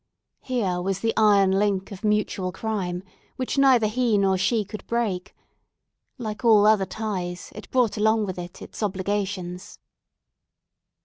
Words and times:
Here 0.41 0.81
was 0.81 1.01
the 1.01 1.13
iron 1.15 1.51
link 1.51 1.91
of 1.91 2.03
mutual 2.03 2.51
crime, 2.51 3.03
which 3.35 3.59
neither 3.59 3.85
he 3.85 4.17
nor 4.17 4.35
she 4.35 4.65
could 4.65 4.83
break. 4.87 5.35
Like 6.17 6.43
all 6.43 6.65
other 6.65 6.87
ties, 6.87 7.51
it 7.53 7.69
brought 7.69 7.97
along 7.97 8.25
with 8.25 8.39
it 8.39 8.63
its 8.63 8.81
obligations. 8.81 9.77